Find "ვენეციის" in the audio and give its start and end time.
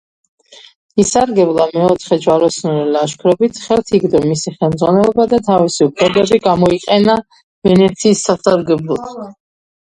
7.69-8.25